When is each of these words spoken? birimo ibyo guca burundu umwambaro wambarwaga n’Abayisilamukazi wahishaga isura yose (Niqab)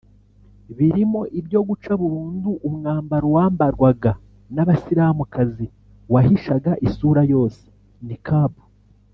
birimo 0.77 1.21
ibyo 1.39 1.59
guca 1.67 1.91
burundu 2.01 2.49
umwambaro 2.67 3.27
wambarwaga 3.35 4.11
n’Abayisilamukazi 4.53 5.65
wahishaga 6.13 6.71
isura 6.87 7.21
yose 7.33 7.63
(Niqab) 8.07 8.53